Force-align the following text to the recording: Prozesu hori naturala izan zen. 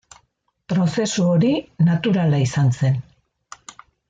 Prozesu 0.71 1.25
hori 1.33 1.51
naturala 1.91 2.41
izan 2.49 2.75
zen. 2.81 2.99